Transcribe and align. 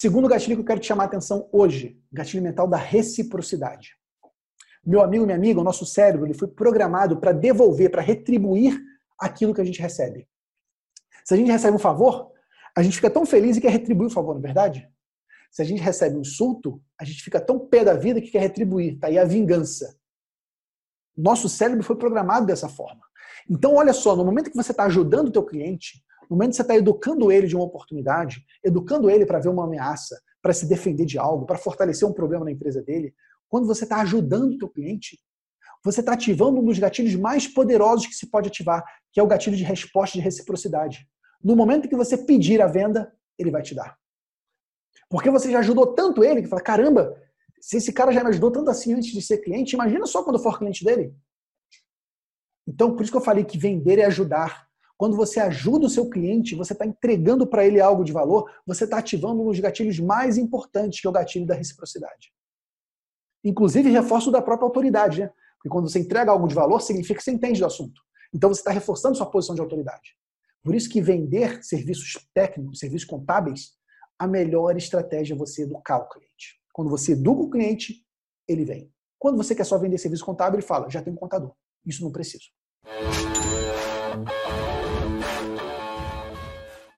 Segundo 0.00 0.28
gatilho 0.28 0.54
que 0.54 0.60
eu 0.60 0.64
quero 0.64 0.78
te 0.78 0.86
chamar 0.86 1.04
a 1.04 1.06
atenção 1.06 1.48
hoje, 1.52 2.00
gatilho 2.12 2.42
mental 2.42 2.68
da 2.68 2.76
reciprocidade. 2.76 3.96
Meu 4.86 5.02
amigo, 5.02 5.24
minha 5.24 5.36
amiga, 5.36 5.60
o 5.60 5.64
nosso 5.64 5.84
cérebro 5.84 6.24
ele 6.24 6.34
foi 6.34 6.46
programado 6.46 7.18
para 7.18 7.32
devolver, 7.32 7.90
para 7.90 8.00
retribuir 8.00 8.80
aquilo 9.20 9.52
que 9.52 9.60
a 9.60 9.64
gente 9.64 9.82
recebe. 9.82 10.28
Se 11.24 11.34
a 11.34 11.36
gente 11.36 11.50
recebe 11.50 11.76
um 11.76 11.80
favor, 11.80 12.30
a 12.76 12.82
gente 12.82 12.94
fica 12.94 13.10
tão 13.10 13.26
feliz 13.26 13.56
e 13.56 13.60
quer 13.60 13.72
retribuir 13.72 14.06
o 14.06 14.10
favor, 14.10 14.34
não 14.34 14.40
é 14.40 14.42
verdade? 14.42 14.88
Se 15.50 15.62
a 15.62 15.64
gente 15.64 15.82
recebe 15.82 16.16
um 16.16 16.20
insulto, 16.20 16.80
a 16.96 17.04
gente 17.04 17.20
fica 17.20 17.40
tão 17.40 17.58
pé 17.58 17.84
da 17.84 17.94
vida 17.94 18.20
que 18.20 18.30
quer 18.30 18.40
retribuir. 18.40 18.98
Tá 19.00 19.08
aí 19.08 19.18
a 19.18 19.24
vingança. 19.24 19.98
Nosso 21.16 21.48
cérebro 21.48 21.82
foi 21.82 21.96
programado 21.96 22.46
dessa 22.46 22.68
forma. 22.68 23.00
Então, 23.50 23.74
olha 23.74 23.92
só, 23.92 24.14
no 24.14 24.24
momento 24.24 24.50
que 24.50 24.56
você 24.56 24.70
está 24.70 24.84
ajudando 24.84 25.28
o 25.28 25.32
teu 25.32 25.44
cliente, 25.44 26.04
no 26.28 26.36
momento 26.36 26.50
que 26.50 26.56
você 26.56 26.62
está 26.62 26.76
educando 26.76 27.32
ele 27.32 27.46
de 27.46 27.56
uma 27.56 27.64
oportunidade, 27.64 28.44
educando 28.62 29.08
ele 29.08 29.24
para 29.24 29.38
ver 29.38 29.48
uma 29.48 29.64
ameaça, 29.64 30.20
para 30.42 30.52
se 30.52 30.66
defender 30.68 31.06
de 31.06 31.18
algo, 31.18 31.46
para 31.46 31.58
fortalecer 31.58 32.06
um 32.06 32.12
problema 32.12 32.44
na 32.44 32.50
empresa 32.50 32.82
dele, 32.82 33.14
quando 33.48 33.66
você 33.66 33.84
está 33.84 34.00
ajudando 34.00 34.52
o 34.52 34.58
teu 34.58 34.68
cliente, 34.68 35.18
você 35.84 36.00
está 36.00 36.12
ativando 36.12 36.60
um 36.60 36.64
dos 36.64 36.78
gatilhos 36.78 37.14
mais 37.14 37.46
poderosos 37.46 38.06
que 38.06 38.14
se 38.14 38.30
pode 38.30 38.48
ativar, 38.48 38.84
que 39.12 39.20
é 39.20 39.22
o 39.22 39.26
gatilho 39.26 39.56
de 39.56 39.64
resposta 39.64 40.18
de 40.18 40.24
reciprocidade. 40.24 41.08
No 41.42 41.56
momento 41.56 41.88
que 41.88 41.96
você 41.96 42.16
pedir 42.16 42.60
a 42.60 42.66
venda, 42.66 43.12
ele 43.38 43.50
vai 43.50 43.62
te 43.62 43.74
dar. 43.74 43.96
Porque 45.08 45.30
você 45.30 45.50
já 45.50 45.60
ajudou 45.60 45.94
tanto 45.94 46.22
ele 46.22 46.42
que 46.42 46.48
fala: 46.48 46.60
caramba, 46.60 47.16
se 47.60 47.76
esse 47.76 47.92
cara 47.92 48.12
já 48.12 48.22
me 48.22 48.30
ajudou 48.30 48.50
tanto 48.50 48.70
assim 48.70 48.92
antes 48.92 49.12
de 49.12 49.22
ser 49.22 49.38
cliente, 49.38 49.74
imagina 49.74 50.04
só 50.06 50.22
quando 50.22 50.38
for 50.38 50.58
cliente 50.58 50.84
dele. 50.84 51.14
Então, 52.66 52.94
por 52.94 53.02
isso 53.02 53.10
que 53.10 53.16
eu 53.16 53.22
falei 53.22 53.44
que 53.44 53.56
vender 53.56 53.98
é 53.98 54.04
ajudar. 54.04 54.67
Quando 54.98 55.16
você 55.16 55.38
ajuda 55.38 55.86
o 55.86 55.88
seu 55.88 56.10
cliente, 56.10 56.56
você 56.56 56.72
está 56.72 56.84
entregando 56.84 57.46
para 57.46 57.64
ele 57.64 57.80
algo 57.80 58.02
de 58.02 58.12
valor, 58.12 58.50
você 58.66 58.82
está 58.82 58.98
ativando 58.98 59.40
um 59.40 59.46
dos 59.46 59.60
gatilhos 59.60 60.00
mais 60.00 60.36
importantes, 60.36 61.00
que 61.00 61.06
é 61.06 61.10
o 61.10 61.12
gatilho 61.12 61.46
da 61.46 61.54
reciprocidade. 61.54 62.32
Inclusive, 63.44 63.88
reforço 63.90 64.32
da 64.32 64.42
própria 64.42 64.66
autoridade, 64.66 65.20
né? 65.20 65.32
Porque 65.56 65.68
quando 65.68 65.88
você 65.88 66.00
entrega 66.00 66.32
algo 66.32 66.48
de 66.48 66.54
valor, 66.54 66.80
significa 66.80 67.18
que 67.18 67.22
você 67.24 67.30
entende 67.30 67.60
do 67.60 67.66
assunto. 67.66 68.02
Então, 68.34 68.52
você 68.52 68.60
está 68.60 68.72
reforçando 68.72 69.16
sua 69.16 69.30
posição 69.30 69.54
de 69.54 69.60
autoridade. 69.60 70.16
Por 70.64 70.74
isso 70.74 70.90
que 70.90 71.00
vender 71.00 71.62
serviços 71.62 72.18
técnicos, 72.34 72.80
serviços 72.80 73.06
contábeis, 73.06 73.74
a 74.18 74.26
melhor 74.26 74.76
estratégia 74.76 75.34
é 75.34 75.36
você 75.36 75.62
educar 75.62 75.98
o 75.98 76.08
cliente. 76.08 76.60
Quando 76.72 76.90
você 76.90 77.12
educa 77.12 77.42
o 77.42 77.50
cliente, 77.50 78.04
ele 78.48 78.64
vem. 78.64 78.92
Quando 79.16 79.36
você 79.36 79.54
quer 79.54 79.64
só 79.64 79.78
vender 79.78 79.98
serviço 79.98 80.24
contábil, 80.24 80.58
ele 80.58 80.66
fala, 80.66 80.90
já 80.90 81.00
tem 81.00 81.12
um 81.12 81.16
contador. 81.16 81.54
Isso 81.86 82.02
não 82.02 82.10
preciso. 82.10 82.46